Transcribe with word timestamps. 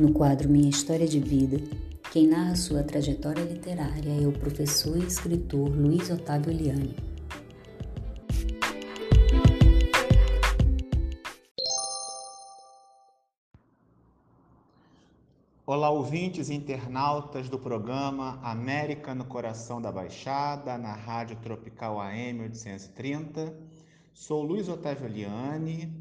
No 0.00 0.14
quadro 0.14 0.48
Minha 0.48 0.70
História 0.70 1.06
de 1.06 1.20
Vida, 1.20 1.58
quem 2.10 2.26
narra 2.26 2.56
sua 2.56 2.82
trajetória 2.82 3.44
literária 3.44 4.08
é 4.08 4.26
o 4.26 4.32
professor 4.32 4.96
e 4.96 5.06
escritor 5.06 5.68
Luiz 5.68 6.08
Otávio 6.08 6.50
Liane. 6.50 6.96
Olá, 15.66 15.90
ouvintes 15.90 16.48
e 16.48 16.54
internautas 16.54 17.50
do 17.50 17.58
programa 17.58 18.40
América 18.42 19.14
no 19.14 19.26
Coração 19.26 19.82
da 19.82 19.92
Baixada, 19.92 20.78
na 20.78 20.94
Rádio 20.94 21.36
Tropical 21.42 22.00
AM 22.00 22.40
830. 22.40 23.54
Sou 24.14 24.42
Luiz 24.42 24.66
Otávio 24.66 25.08
Liane 25.08 25.99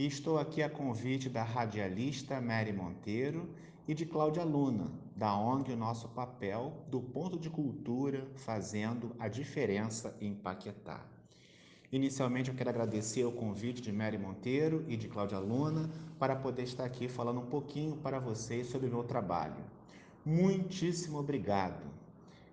e 0.00 0.06
estou 0.06 0.38
aqui 0.38 0.62
a 0.62 0.70
convite 0.70 1.28
da 1.28 1.42
radialista 1.42 2.40
Mary 2.40 2.72
Monteiro 2.72 3.50
e 3.86 3.92
de 3.92 4.06
Cláudia 4.06 4.42
Luna, 4.42 4.90
da 5.14 5.36
ONG 5.36 5.74
O 5.74 5.76
Nosso 5.76 6.08
Papel, 6.08 6.72
do 6.90 7.02
Ponto 7.02 7.38
de 7.38 7.50
Cultura, 7.50 8.26
fazendo 8.34 9.14
a 9.18 9.28
diferença 9.28 10.16
em 10.18 10.32
Paquetá. 10.32 11.04
Inicialmente, 11.92 12.48
eu 12.48 12.56
quero 12.56 12.70
agradecer 12.70 13.26
o 13.26 13.32
convite 13.32 13.82
de 13.82 13.92
Mary 13.92 14.16
Monteiro 14.16 14.86
e 14.88 14.96
de 14.96 15.06
Cláudia 15.06 15.38
Luna 15.38 15.90
para 16.18 16.34
poder 16.34 16.62
estar 16.62 16.86
aqui 16.86 17.06
falando 17.06 17.40
um 17.40 17.50
pouquinho 17.50 17.98
para 17.98 18.18
vocês 18.18 18.68
sobre 18.68 18.88
o 18.88 18.90
meu 18.90 19.04
trabalho. 19.04 19.62
Muitíssimo 20.24 21.18
obrigado. 21.18 21.84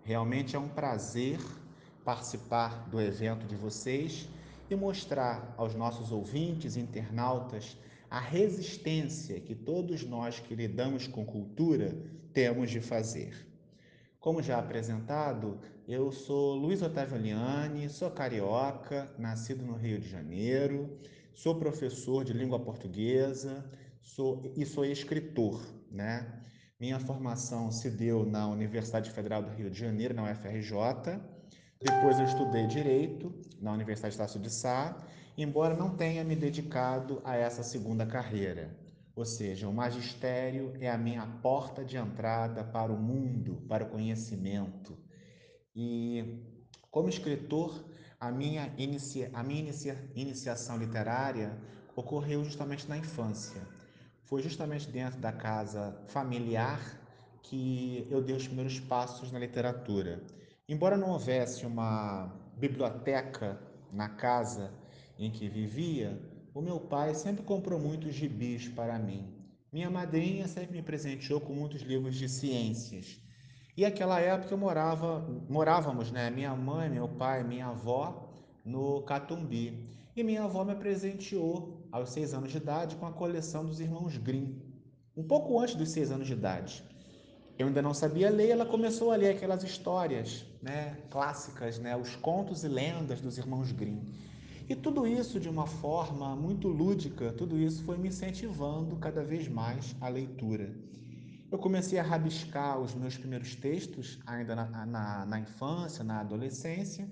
Realmente 0.04 0.58
é 0.58 0.60
um 0.60 0.68
prazer 0.68 1.40
participar 2.04 2.90
do 2.90 3.00
evento 3.00 3.48
de 3.48 3.56
vocês 3.56 4.28
e 4.70 4.76
mostrar 4.76 5.54
aos 5.58 5.74
nossos 5.76 6.12
ouvintes 6.12 6.76
internautas 6.76 7.78
a 8.10 8.20
resistência 8.20 9.40
que 9.40 9.54
todos 9.54 10.04
nós 10.04 10.40
que 10.40 10.56
lidamos 10.56 11.08
com 11.08 11.26
cultura 11.26 11.98
temos 12.34 12.70
de 12.70 12.80
fazer. 12.80 13.48
Como 14.20 14.42
já 14.42 14.60
apresentado, 14.60 15.60
eu 15.88 16.12
sou 16.12 16.56
Luiz 16.56 16.82
Otávio 16.82 17.18
Liane, 17.18 17.90
sou 17.90 18.12
carioca, 18.12 19.14
nascido 19.18 19.64
no 19.66 19.76
Rio 19.76 20.00
de 20.00 20.10
Janeiro, 20.10 20.98
sou 21.34 21.56
professor 21.56 22.24
de 22.24 22.34
língua 22.34 22.60
portuguesa 22.60 23.64
sou, 24.08 24.52
e 24.56 24.66
sou 24.66 24.86
escritor. 24.86 25.62
Né? 25.92 26.26
Minha 26.80 27.00
formação 27.00 27.72
se 27.72 27.90
deu 27.90 28.26
na 28.26 28.48
Universidade 28.48 29.12
Federal 29.12 29.42
do 29.42 29.50
Rio 29.50 29.70
de 29.70 29.80
Janeiro, 29.80 30.14
na 30.14 30.32
UFRJ. 30.32 31.20
Depois 31.80 32.18
eu 32.18 32.26
estudei 32.26 32.66
Direito 32.66 33.32
na 33.62 33.72
Universidade 33.72 34.16
Estácio 34.16 34.40
de 34.40 34.50
Sá, 34.50 34.98
embora 35.38 35.76
não 35.76 35.96
tenha 35.96 36.24
me 36.24 36.36
dedicado 36.36 37.22
a 37.24 37.36
essa 37.36 37.62
segunda 37.62 38.04
carreira. 38.04 38.76
Ou 39.16 39.24
seja, 39.24 39.68
o 39.68 39.74
magistério 39.74 40.74
é 40.80 40.90
a 40.90 40.98
minha 40.98 41.26
porta 41.42 41.86
de 41.86 41.96
entrada 41.96 42.64
para 42.64 42.92
o 42.92 42.98
mundo, 42.98 43.64
para 43.68 43.84
o 43.84 43.90
conhecimento. 43.90 44.98
E 45.76 46.42
como 46.90 47.10
escritor, 47.10 47.86
a 48.20 48.32
minha, 48.32 48.74
inicia, 48.76 49.30
a 49.32 49.44
minha 49.44 49.60
inicia, 49.60 49.96
iniciação 50.16 50.78
literária 50.78 51.56
ocorreu 51.96 52.44
justamente 52.44 52.90
na 52.90 52.98
infância. 52.98 53.62
Foi 54.24 54.42
justamente 54.42 54.90
dentro 54.90 55.20
da 55.20 55.32
casa 55.32 55.96
familiar 56.08 56.80
que 57.44 58.08
eu 58.10 58.22
dei 58.22 58.36
os 58.36 58.48
primeiros 58.48 58.80
passos 58.80 59.32
na 59.32 59.38
literatura. 59.38 60.24
Embora 60.70 60.98
não 60.98 61.12
houvesse 61.12 61.66
uma 61.66 62.30
biblioteca 62.58 63.58
na 63.90 64.10
casa 64.10 64.74
em 65.18 65.32
que 65.32 65.48
vivia, 65.48 66.22
o 66.54 66.62
meu 66.62 66.78
pai 66.78 67.16
sempre 67.16 67.42
comprou 67.42 67.80
muitos 67.80 68.14
gibis 68.14 68.68
para 68.68 69.00
mim. 69.00 69.34
Minha 69.72 69.90
madrinha 69.90 70.46
sempre 70.46 70.76
me 70.76 70.84
presenteou 70.84 71.40
com 71.40 71.54
muitos 71.54 71.84
livros 71.84 72.16
de 72.16 72.28
ciências. 72.28 73.18
E 73.78 73.86
aquela 73.86 74.20
época 74.20 74.54
eu 74.54 74.58
morava, 74.58 75.26
morávamos, 75.48 76.12
né, 76.12 76.30
minha 76.30 76.54
mãe, 76.54 76.90
meu 76.90 77.08
pai, 77.08 77.46
minha 77.46 77.68
avó, 77.68 78.34
no 78.66 79.04
Catumbi. 79.04 79.88
E 80.18 80.22
minha 80.22 80.44
avó 80.44 80.66
me 80.66 80.76
presenteou 80.76 81.88
aos 81.94 82.10
seis 82.10 82.34
anos 82.34 82.52
de 82.52 82.58
idade 82.58 82.98
com 82.98 83.06
a 83.06 83.14
coleção 83.14 83.64
dos 83.66 83.80
irmãos 83.80 84.18
Grimm, 84.18 84.62
um 85.16 85.24
pouco 85.24 85.58
antes 85.62 85.76
dos 85.76 85.92
seis 85.92 86.12
anos 86.12 86.28
de 86.28 86.34
idade. 86.34 86.84
Eu 87.58 87.68
ainda 87.68 87.82
não 87.82 87.94
sabia 87.94 88.30
ler, 88.30 88.50
ela 88.50 88.68
começou 88.68 89.12
a 89.12 89.16
ler 89.16 89.30
aquelas 89.30 89.64
histórias 89.64 90.46
né, 90.62 90.96
clássicas, 91.10 91.80
né, 91.80 91.98
os 91.98 92.16
contos 92.16 92.64
e 92.64 92.68
lendas 92.68 93.20
dos 93.20 93.40
irmãos 93.40 93.72
Grimm. 93.72 94.00
E 94.70 94.76
tudo 94.76 95.08
isso 95.08 95.40
de 95.40 95.50
uma 95.50 95.66
forma 95.66 96.36
muito 96.36 96.68
lúdica, 96.68 97.32
tudo 97.32 97.58
isso 97.58 97.84
foi 97.84 97.98
me 97.98 98.10
incentivando 98.10 98.96
cada 98.98 99.24
vez 99.24 99.48
mais 99.48 99.96
a 100.00 100.08
leitura. 100.08 100.72
Eu 101.50 101.58
comecei 101.58 101.98
a 101.98 102.04
rabiscar 102.04 102.80
os 102.80 102.94
meus 102.94 103.18
primeiros 103.18 103.56
textos, 103.56 104.20
ainda 104.28 104.56
na, 104.56 104.86
na, 104.86 105.26
na 105.26 105.40
infância, 105.40 106.04
na 106.04 106.20
adolescência, 106.20 107.10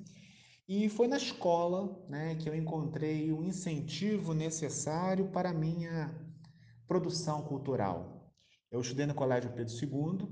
e 0.67 0.89
foi 0.89 1.07
na 1.07 1.17
escola 1.17 2.05
né, 2.07 2.35
que 2.35 2.47
eu 2.47 2.53
encontrei 2.53 3.31
o 3.31 3.43
incentivo 3.43 4.33
necessário 4.33 5.25
para 5.29 5.49
a 5.49 5.53
minha 5.53 6.13
produção 6.87 7.41
cultural. 7.41 8.14
Eu 8.75 8.81
estudei 8.81 9.05
no 9.05 9.13
Colégio 9.13 9.49
Pedro 9.51 9.73
II, 9.73 10.27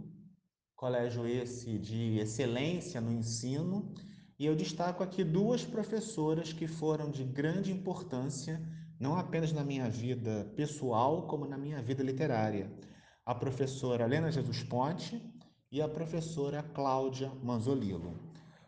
colégio 0.75 1.25
esse 1.25 1.79
de 1.79 2.19
excelência 2.19 2.99
no 2.99 3.09
ensino, 3.09 3.93
e 4.37 4.45
eu 4.45 4.53
destaco 4.53 5.01
aqui 5.01 5.23
duas 5.23 5.63
professoras 5.63 6.51
que 6.51 6.67
foram 6.67 7.09
de 7.09 7.23
grande 7.23 7.71
importância, 7.71 8.61
não 8.99 9.15
apenas 9.15 9.53
na 9.53 9.63
minha 9.63 9.89
vida 9.89 10.51
pessoal, 10.57 11.25
como 11.25 11.47
na 11.47 11.57
minha 11.57 11.81
vida 11.81 12.03
literária. 12.03 12.69
A 13.25 13.33
professora 13.33 14.03
Helena 14.03 14.29
Jesus 14.29 14.61
Ponte 14.61 15.23
e 15.71 15.81
a 15.81 15.87
professora 15.87 16.61
Cláudia 16.61 17.31
Manzolillo. 17.41 18.19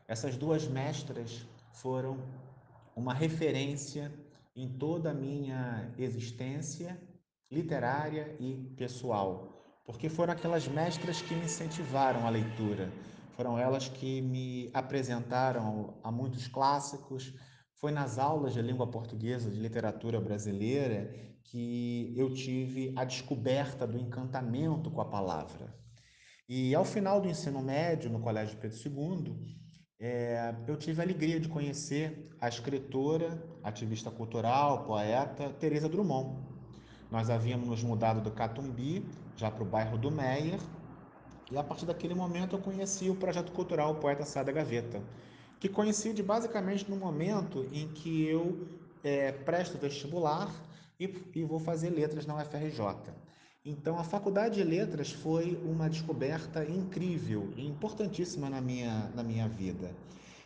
Essas 0.08 0.38
duas 0.38 0.66
mestras 0.70 1.46
foram 1.74 2.18
uma 2.96 3.14
referência 3.14 4.10
em 4.56 4.70
toda 4.70 5.12
a 5.12 5.14
minha 5.14 5.94
existência 5.98 6.98
literária 7.52 8.38
e 8.40 8.74
pessoal 8.78 9.55
porque 9.86 10.10
foram 10.10 10.34
aquelas 10.34 10.68
mestras 10.68 11.22
que 11.22 11.36
me 11.36 11.46
incentivaram 11.46 12.26
a 12.26 12.30
leitura, 12.30 12.92
foram 13.36 13.60
elas 13.60 13.88
que 13.88 14.22
me 14.22 14.70
apresentaram 14.74 16.00
a 16.02 16.12
muitos 16.12 16.48
clássicos. 16.48 17.34
Foi 17.76 17.92
nas 17.92 18.18
aulas 18.18 18.54
de 18.54 18.62
língua 18.62 18.88
portuguesa, 18.88 19.52
de 19.52 19.60
literatura 19.60 20.20
brasileira, 20.22 21.14
que 21.44 22.14
eu 22.16 22.34
tive 22.34 22.94
a 22.96 23.04
descoberta 23.04 23.86
do 23.86 23.98
encantamento 23.98 24.90
com 24.90 25.02
a 25.02 25.06
palavra. 25.06 25.76
E 26.48 26.74
ao 26.74 26.86
final 26.86 27.20
do 27.20 27.28
ensino 27.28 27.62
médio, 27.62 28.10
no 28.10 28.22
Colégio 28.22 28.58
Pedro 28.58 28.78
II, 28.78 29.36
é, 30.00 30.56
eu 30.68 30.78
tive 30.78 31.02
a 31.02 31.04
alegria 31.04 31.40
de 31.40 31.50
conhecer 31.50 32.30
a 32.40 32.48
escritora, 32.48 33.44
ativista 33.62 34.10
cultural, 34.10 34.86
poeta 34.86 35.50
Teresa 35.50 35.90
Drummond. 35.90 36.40
Nós 37.12 37.30
havíamos 37.30 37.84
mudado 37.84 38.22
do 38.22 38.32
Catumbi 38.32 39.06
já 39.36 39.52
para 39.52 39.64
o 39.64 39.66
bairro 39.66 39.98
do 39.98 40.10
Meier. 40.12 40.60
E 41.52 41.58
a 41.58 41.64
partir 41.64 41.86
daquele 41.86 42.16
momento 42.16 42.56
eu 42.56 42.60
conheci 42.60 43.10
o 43.10 43.16
projeto 43.16 43.52
cultural 43.52 43.96
Poeta 43.96 44.26
Sai 44.26 44.44
da 44.44 44.52
Gaveta, 44.52 45.02
que 45.60 45.70
coincide 45.70 46.24
basicamente 46.24 46.90
no 46.90 46.96
momento 46.96 47.68
em 47.72 47.88
que 47.90 48.26
eu 48.26 48.68
é, 49.04 49.32
presto 49.32 49.78
vestibular 49.78 50.52
e, 51.00 51.14
e 51.36 51.44
vou 51.44 51.60
fazer 51.60 51.90
letras 51.90 52.26
na 52.26 52.36
UFRJ. 52.36 53.14
Então, 53.64 53.98
a 53.98 54.04
faculdade 54.04 54.56
de 54.56 54.64
letras 54.64 55.12
foi 55.12 55.60
uma 55.64 55.90
descoberta 55.90 56.64
incrível 56.64 57.52
e 57.56 57.66
importantíssima 57.66 58.48
na 58.48 58.62
minha, 58.62 59.12
na 59.16 59.24
minha 59.24 59.48
vida. 59.48 59.92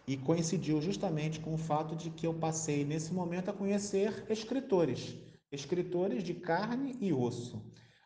E 0.08 0.16
coincidiu 0.16 0.82
justamente 0.82 1.40
com 1.40 1.54
o 1.54 1.58
fato 1.58 1.96
de 1.96 2.10
que 2.10 2.26
eu 2.26 2.34
passei, 2.34 2.86
nesse 2.86 3.13
momento, 3.13 3.50
a 3.50 3.54
conhecer 3.54 4.25
escritores, 4.30 5.18
escritores 5.52 6.24
de 6.24 6.34
carne 6.34 6.98
e 7.02 7.12
osso. 7.12 7.62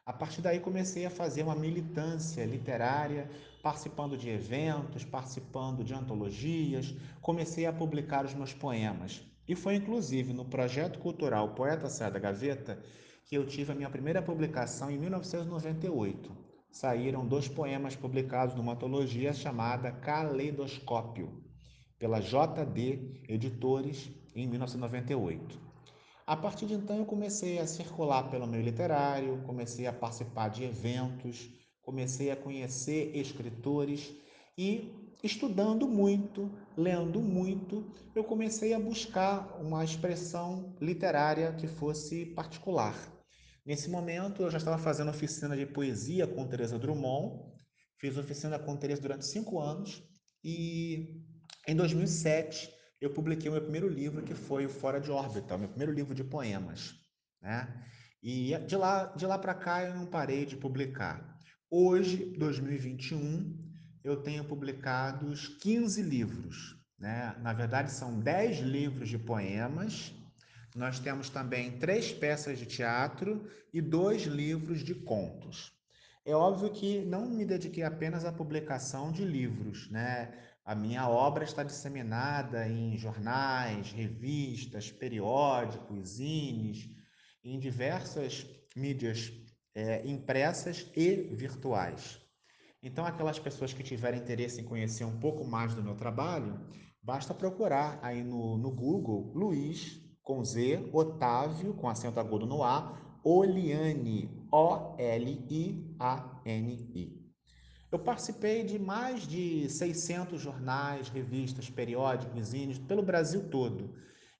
A 0.05 0.11
partir 0.11 0.41
daí 0.41 0.59
comecei 0.59 1.05
a 1.05 1.09
fazer 1.09 1.43
uma 1.43 1.55
militância 1.55 2.43
literária, 2.43 3.29
participando 3.61 4.17
de 4.17 4.29
eventos, 4.29 5.05
participando 5.05 5.81
de 5.81 5.93
antologias, 5.93 6.93
comecei 7.21 7.65
a 7.65 7.71
publicar 7.71 8.25
os 8.25 8.33
meus 8.33 8.53
poemas. 8.53 9.21
E 9.47 9.55
foi 9.55 9.75
inclusive 9.75 10.33
no 10.33 10.43
projeto 10.43 10.99
cultural 10.99 11.55
Poeta 11.55 11.87
Sai 11.87 12.11
da 12.11 12.19
Gaveta 12.19 12.83
que 13.25 13.35
eu 13.37 13.47
tive 13.47 13.71
a 13.71 13.75
minha 13.75 13.89
primeira 13.89 14.21
publicação 14.21 14.91
em 14.91 14.97
1998. 14.97 16.35
Saíram 16.69 17.25
dois 17.25 17.47
poemas 17.47 17.95
publicados 17.95 18.55
numa 18.55 18.73
antologia 18.73 19.31
chamada 19.31 19.89
Caleidoscópio, 19.89 21.41
pela 21.97 22.19
JD 22.19 23.21
Editores, 23.29 24.11
em 24.35 24.47
1998. 24.47 25.72
A 26.25 26.37
partir 26.37 26.65
de 26.65 26.73
então 26.73 26.97
eu 26.97 27.05
comecei 27.05 27.59
a 27.59 27.67
circular 27.67 28.29
pelo 28.29 28.47
meio 28.47 28.63
literário, 28.63 29.43
comecei 29.45 29.85
a 29.87 29.91
participar 29.91 30.49
de 30.49 30.63
eventos, 30.63 31.49
comecei 31.81 32.31
a 32.31 32.35
conhecer 32.35 33.13
escritores 33.13 34.13
e 34.57 34.89
estudando 35.21 35.85
muito, 35.85 36.49
lendo 36.77 37.19
muito, 37.19 37.85
eu 38.15 38.23
comecei 38.23 38.73
a 38.73 38.79
buscar 38.79 39.61
uma 39.61 39.83
expressão 39.83 40.73
literária 40.79 41.51
que 41.53 41.67
fosse 41.67 42.25
particular. 42.27 42.95
Nesse 43.65 43.89
momento, 43.89 44.43
eu 44.43 44.51
já 44.51 44.57
estava 44.57 44.77
fazendo 44.77 45.09
oficina 45.09 45.57
de 45.57 45.65
poesia 45.65 46.25
com 46.25 46.47
Teresa 46.47 46.79
Drummond, 46.79 47.41
fiz 47.99 48.17
oficina 48.17 48.57
com 48.57 48.77
Teresa 48.77 49.01
durante 49.01 49.25
cinco 49.25 49.59
anos 49.59 50.03
e 50.43 51.21
em 51.67 51.75
2007 51.75 52.69
eu 53.03 53.09
publiquei 53.09 53.49
o 53.49 53.51
meu 53.51 53.61
primeiro 53.61 53.89
livro, 53.89 54.23
que 54.23 54.33
foi 54.33 54.65
o 54.65 54.69
Fora 54.69 54.99
de 54.99 55.11
Órbita, 55.11 55.55
o 55.55 55.59
meu 55.59 55.67
primeiro 55.67 55.91
livro 55.91 56.15
de 56.15 56.23
poemas. 56.23 56.95
Né? 57.41 57.67
E 58.21 58.57
de 58.59 58.77
lá, 58.77 59.07
de 59.07 59.25
lá 59.25 59.37
para 59.37 59.53
cá 59.53 59.83
eu 59.83 59.93
não 59.93 60.05
parei 60.05 60.45
de 60.45 60.55
publicar. 60.55 61.37
Hoje, 61.69 62.33
2021, 62.37 63.61
eu 64.05 64.23
tenho 64.23 64.45
publicado 64.45 65.33
15 65.61 66.01
livros. 66.01 66.77
Né? 66.97 67.35
Na 67.41 67.51
verdade, 67.51 67.91
são 67.91 68.21
10 68.21 68.59
livros 68.59 69.09
de 69.09 69.17
poemas. 69.17 70.13
Nós 70.73 70.97
temos 70.97 71.29
também 71.29 71.77
três 71.77 72.13
peças 72.13 72.57
de 72.57 72.65
teatro 72.65 73.49
e 73.73 73.81
dois 73.81 74.21
livros 74.23 74.81
de 74.81 74.95
contos. 74.95 75.73
É 76.25 76.33
óbvio 76.33 76.71
que 76.71 77.03
não 77.03 77.25
me 77.29 77.43
dediquei 77.43 77.83
apenas 77.83 78.23
à 78.23 78.31
publicação 78.31 79.11
de 79.11 79.25
livros, 79.25 79.89
né? 79.91 80.31
A 80.65 80.73
minha 80.73 81.09
obra 81.09 81.43
está 81.43 81.61
disseminada 81.61 82.67
em 82.69 82.97
jornais, 82.97 83.91
revistas, 83.91 84.89
periódicos, 84.89 86.07
zines, 86.15 86.89
em 87.43 87.59
diversas 87.59 88.47
mídias 88.73 89.31
é, 89.75 90.07
impressas 90.07 90.89
e 90.95 91.15
virtuais. 91.35 92.19
Então, 92.81 93.05
aquelas 93.05 93.37
pessoas 93.39 93.73
que 93.73 93.83
tiverem 93.83 94.21
interesse 94.21 94.61
em 94.61 94.65
conhecer 94.65 95.03
um 95.03 95.19
pouco 95.19 95.45
mais 95.45 95.75
do 95.75 95.83
meu 95.83 95.95
trabalho, 95.95 96.59
basta 97.01 97.33
procurar 97.33 97.99
aí 98.01 98.23
no, 98.23 98.57
no 98.57 98.71
Google 98.71 99.33
Luiz 99.35 100.01
com 100.21 100.43
Z, 100.45 100.89
Otávio 100.93 101.73
com 101.73 101.89
acento 101.89 102.21
agudo 102.21 102.45
no 102.45 102.63
A, 102.63 103.19
Oliane, 103.21 104.29
O-L-I-A-N-I. 104.49 105.23
Eu 107.93 107.99
participei 107.99 108.63
de 108.63 108.79
mais 108.79 109.21
de 109.21 109.69
600 109.69 110.41
jornais, 110.41 111.09
revistas, 111.09 111.69
periódicos, 111.69 112.47
zines 112.47 112.79
pelo 112.79 113.03
Brasil 113.03 113.47
todo. 113.51 113.93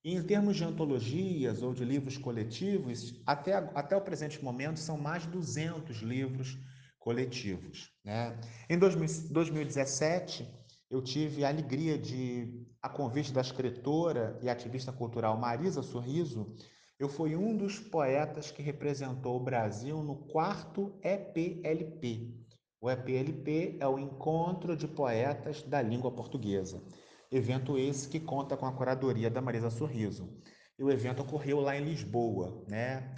E 0.04 0.16
em 0.16 0.24
termos 0.24 0.58
de 0.58 0.64
antologias 0.64 1.62
ou 1.62 1.72
de 1.72 1.86
livros 1.86 2.18
coletivos, 2.18 3.22
até, 3.28 3.54
até 3.76 3.96
o 3.96 4.02
presente 4.02 4.44
momento 4.44 4.80
são 4.80 4.98
mais 4.98 5.22
de 5.22 5.30
200 5.30 5.98
livros 5.98 6.58
coletivos. 6.98 7.92
Né? 8.04 8.36
Em 8.68 8.76
2017, 8.80 10.52
eu 10.90 11.00
tive 11.00 11.46
a 11.46 11.50
alegria 11.50 11.96
de, 11.96 12.66
a 12.82 12.90
convite 12.90 13.32
da 13.32 13.42
escritora 13.42 14.36
e 14.42 14.50
ativista 14.50 14.92
cultural 14.92 15.38
Marisa 15.38 15.84
Sorriso, 15.84 16.56
eu 17.00 17.08
fui 17.08 17.36
um 17.36 17.56
dos 17.56 17.78
poetas 17.78 18.50
que 18.50 18.64
representou 18.64 19.36
o 19.36 19.44
Brasil 19.44 20.02
no 20.02 20.16
quarto 20.16 20.98
EPLP, 21.04 22.43
o 22.84 22.92
EPLP 22.92 23.78
é 23.80 23.88
o 23.88 23.98
Encontro 23.98 24.76
de 24.76 24.90
Poetas 24.90 25.62
da 25.62 25.82
Língua 25.82 26.12
Portuguesa, 26.12 26.84
evento 27.32 27.78
esse 27.78 28.10
que 28.10 28.20
conta 28.20 28.58
com 28.58 28.66
a 28.66 28.74
curadoria 28.74 29.30
da 29.30 29.42
Marisa 29.42 29.70
Sorriso. 29.70 30.38
E 30.78 30.84
o 30.84 30.92
evento 30.92 31.22
ocorreu 31.22 31.62
lá 31.62 31.78
em 31.78 31.86
Lisboa, 31.86 32.62
né, 32.68 33.16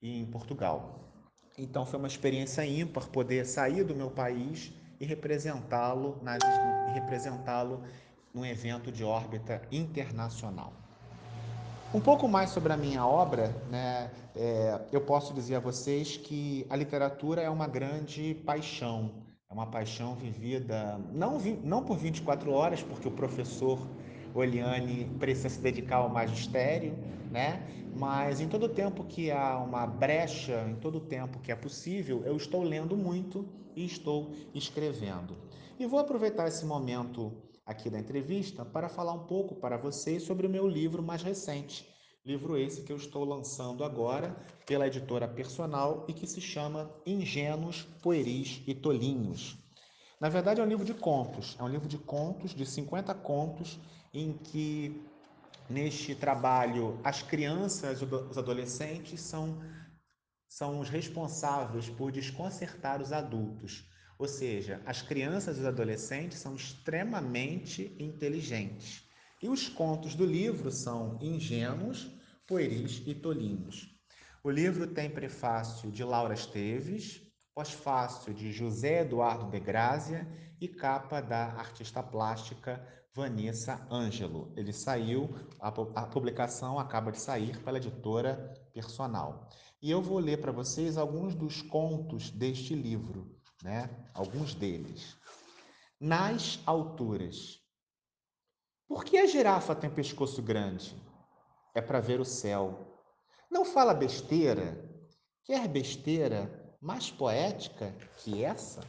em 0.00 0.24
Portugal. 0.30 1.12
Então 1.58 1.84
foi 1.84 1.98
uma 1.98 2.08
experiência 2.08 2.64
ímpar 2.64 3.06
poder 3.10 3.44
sair 3.44 3.84
do 3.84 3.94
meu 3.94 4.10
país 4.10 4.72
e 4.98 5.04
representá-lo 5.04 6.22
representá-lo 6.94 7.84
num 8.32 8.46
evento 8.46 8.90
de 8.90 9.04
órbita 9.04 9.60
internacional. 9.70 10.83
Um 11.94 12.00
pouco 12.00 12.26
mais 12.26 12.50
sobre 12.50 12.72
a 12.72 12.76
minha 12.76 13.06
obra, 13.06 13.54
né? 13.70 14.10
É, 14.34 14.80
eu 14.90 15.00
posso 15.00 15.32
dizer 15.32 15.54
a 15.54 15.60
vocês 15.60 16.16
que 16.16 16.66
a 16.68 16.74
literatura 16.74 17.40
é 17.40 17.48
uma 17.48 17.68
grande 17.68 18.34
paixão, 18.44 19.12
é 19.48 19.54
uma 19.54 19.66
paixão 19.66 20.16
vivida 20.16 21.00
não, 21.12 21.38
vi, 21.38 21.52
não 21.62 21.84
por 21.84 21.96
24 21.96 22.50
horas, 22.50 22.82
porque 22.82 23.06
o 23.06 23.12
professor 23.12 23.78
Oliane 24.34 25.04
precisa 25.20 25.48
se 25.48 25.60
dedicar 25.60 25.98
ao 25.98 26.08
magistério, 26.08 26.98
né? 27.30 27.64
mas 27.94 28.40
em 28.40 28.48
todo 28.48 28.68
tempo 28.68 29.04
que 29.04 29.30
há 29.30 29.56
uma 29.56 29.86
brecha, 29.86 30.66
em 30.68 30.74
todo 30.74 30.98
tempo 30.98 31.38
que 31.38 31.52
é 31.52 31.54
possível, 31.54 32.24
eu 32.26 32.36
estou 32.36 32.64
lendo 32.64 32.96
muito 32.96 33.46
e 33.76 33.84
estou 33.84 34.32
escrevendo. 34.52 35.36
E 35.78 35.86
vou 35.86 36.00
aproveitar 36.00 36.48
esse 36.48 36.66
momento 36.66 37.32
aqui 37.66 37.88
da 37.88 37.98
entrevista 37.98 38.64
para 38.64 38.88
falar 38.88 39.12
um 39.12 39.26
pouco 39.26 39.54
para 39.54 39.76
vocês 39.76 40.22
sobre 40.22 40.46
o 40.46 40.50
meu 40.50 40.68
livro 40.68 41.02
mais 41.02 41.22
recente. 41.22 41.88
Livro 42.24 42.56
esse 42.56 42.82
que 42.82 42.92
eu 42.92 42.96
estou 42.96 43.24
lançando 43.24 43.84
agora 43.84 44.34
pela 44.66 44.86
editora 44.86 45.28
Personal 45.28 46.04
e 46.08 46.12
que 46.12 46.26
se 46.26 46.40
chama 46.40 46.90
Ingênuos, 47.04 47.82
Pueris 48.02 48.62
e 48.66 48.74
Tolinhos. 48.74 49.58
Na 50.20 50.28
verdade, 50.30 50.60
é 50.60 50.64
um 50.64 50.68
livro 50.68 50.84
de 50.84 50.94
contos. 50.94 51.54
É 51.58 51.62
um 51.62 51.68
livro 51.68 51.86
de 51.86 51.98
contos, 51.98 52.54
de 52.54 52.64
50 52.64 53.14
contos, 53.14 53.78
em 54.12 54.32
que 54.32 55.04
neste 55.68 56.14
trabalho 56.14 56.98
as 57.04 57.22
crianças 57.22 58.00
os 58.02 58.38
adolescentes 58.38 59.20
são, 59.20 59.60
são 60.48 60.80
os 60.80 60.88
responsáveis 60.88 61.90
por 61.90 62.10
desconcertar 62.10 63.02
os 63.02 63.12
adultos. 63.12 63.84
Ou 64.18 64.28
seja, 64.28 64.80
as 64.86 65.02
crianças 65.02 65.56
e 65.56 65.60
os 65.60 65.66
adolescentes 65.66 66.38
são 66.38 66.54
extremamente 66.54 67.96
inteligentes. 67.98 69.04
E 69.42 69.48
os 69.48 69.68
contos 69.68 70.14
do 70.14 70.24
livro 70.24 70.70
são 70.70 71.18
ingênuos, 71.20 72.10
pueris 72.46 73.02
e 73.06 73.14
tolinhos. 73.14 73.92
O 74.42 74.50
livro 74.50 74.86
tem 74.86 75.10
prefácio 75.10 75.90
de 75.90 76.04
Laura 76.04 76.34
Esteves, 76.34 77.22
pós-fácio 77.54 78.32
de 78.32 78.52
José 78.52 79.00
Eduardo 79.00 79.50
de 79.50 79.58
Grazia 79.58 80.26
e 80.60 80.68
capa 80.68 81.20
da 81.20 81.46
artista 81.52 82.02
plástica 82.02 82.86
Vanessa 83.12 83.86
Ângelo. 83.90 84.52
Ele 84.56 84.72
saiu, 84.72 85.34
a, 85.60 85.68
a 85.68 86.06
publicação 86.06 86.78
acaba 86.78 87.10
de 87.10 87.20
sair 87.20 87.58
pela 87.62 87.78
editora 87.78 88.54
Personal. 88.72 89.48
E 89.82 89.90
eu 89.90 90.00
vou 90.00 90.18
ler 90.18 90.40
para 90.40 90.52
vocês 90.52 90.96
alguns 90.96 91.34
dos 91.34 91.62
contos 91.62 92.30
deste 92.30 92.74
livro 92.74 93.34
né? 93.64 93.88
Alguns 94.12 94.54
deles. 94.54 95.16
Nas 95.98 96.60
alturas. 96.66 97.58
Por 98.86 99.04
que 99.04 99.16
a 99.16 99.26
girafa 99.26 99.74
tem 99.74 99.88
pescoço 99.88 100.42
grande? 100.42 100.94
É 101.74 101.80
para 101.80 101.98
ver 101.98 102.20
o 102.20 102.24
céu. 102.26 103.02
Não 103.50 103.64
fala 103.64 103.94
besteira? 103.94 104.86
Quer 105.44 105.66
besteira 105.66 106.76
mais 106.80 107.10
poética 107.10 107.90
que 108.18 108.44
essa? 108.44 108.82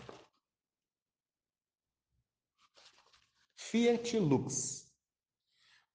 Fiat 3.55 4.19
Lux. 4.19 4.93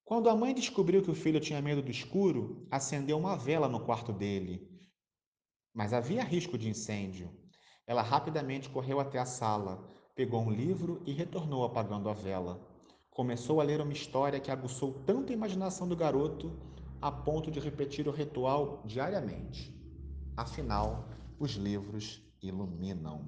Quando 0.02 0.30
a 0.30 0.34
mãe 0.34 0.54
descobriu 0.54 1.02
que 1.02 1.10
o 1.10 1.14
filho 1.14 1.38
tinha 1.38 1.60
medo 1.60 1.82
do 1.82 1.90
escuro, 1.90 2.66
acendeu 2.70 3.18
uma 3.18 3.36
vela 3.36 3.68
no 3.68 3.84
quarto 3.84 4.12
dele. 4.12 4.68
Mas 5.72 5.92
havia 5.92 6.24
risco 6.24 6.58
de 6.58 6.68
incêndio. 6.68 7.39
Ela 7.90 8.02
rapidamente 8.02 8.70
correu 8.70 9.00
até 9.00 9.18
a 9.18 9.26
sala, 9.26 9.84
pegou 10.14 10.40
um 10.40 10.50
livro 10.52 11.02
e 11.04 11.12
retornou 11.12 11.64
apagando 11.64 12.08
a 12.08 12.12
vela. 12.12 12.64
Começou 13.10 13.60
a 13.60 13.64
ler 13.64 13.80
uma 13.80 13.92
história 13.92 14.38
que 14.38 14.48
aguçou 14.48 14.92
tanto 15.04 15.32
a 15.32 15.34
imaginação 15.34 15.88
do 15.88 15.96
garoto 15.96 16.56
a 17.02 17.10
ponto 17.10 17.50
de 17.50 17.58
repetir 17.58 18.06
o 18.06 18.12
ritual 18.12 18.80
diariamente. 18.84 19.74
Afinal, 20.36 21.08
os 21.36 21.54
livros 21.54 22.22
iluminam. 22.40 23.26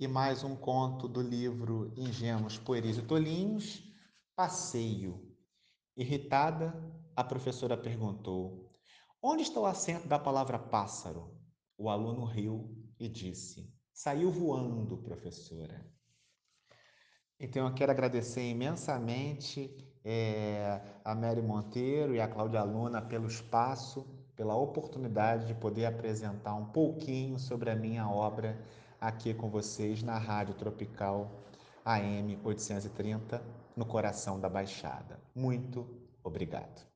E 0.00 0.08
mais 0.08 0.44
um 0.44 0.56
conto 0.56 1.06
do 1.06 1.20
livro 1.20 1.92
Ingênuos, 1.94 2.56
Pueris 2.56 2.96
e 2.96 3.02
Tolinhos, 3.02 3.84
Passeio. 4.34 5.30
Irritada, 5.94 6.74
a 7.14 7.22
professora 7.22 7.76
perguntou: 7.76 8.65
Onde 9.22 9.42
está 9.42 9.60
o 9.60 9.66
acento 9.66 10.06
da 10.06 10.18
palavra 10.18 10.58
pássaro? 10.58 11.34
O 11.78 11.88
aluno 11.88 12.24
riu 12.24 12.70
e 12.98 13.08
disse: 13.08 13.72
Saiu 13.92 14.30
voando, 14.30 14.98
professora. 14.98 15.84
Então 17.38 17.66
eu 17.66 17.74
quero 17.74 17.92
agradecer 17.92 18.48
imensamente 18.48 19.76
é, 20.04 20.80
a 21.04 21.14
Mary 21.14 21.42
Monteiro 21.42 22.14
e 22.14 22.20
a 22.20 22.28
Cláudia 22.28 22.62
Luna 22.62 23.02
pelo 23.02 23.26
espaço, 23.26 24.06
pela 24.34 24.54
oportunidade 24.54 25.46
de 25.46 25.54
poder 25.54 25.86
apresentar 25.86 26.54
um 26.54 26.66
pouquinho 26.66 27.38
sobre 27.38 27.70
a 27.70 27.76
minha 27.76 28.08
obra 28.08 28.58
aqui 29.00 29.34
com 29.34 29.50
vocês 29.50 30.02
na 30.02 30.18
Rádio 30.18 30.54
Tropical 30.54 31.30
AM 31.84 32.38
830, 32.42 33.42
no 33.76 33.84
coração 33.84 34.40
da 34.40 34.48
Baixada. 34.48 35.20
Muito 35.34 35.86
obrigado. 36.22 36.95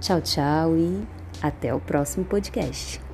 Tchau, 0.00 0.22
tchau 0.22 0.78
e 0.78 1.06
até 1.42 1.74
o 1.74 1.80
próximo 1.80 2.24
podcast. 2.24 3.05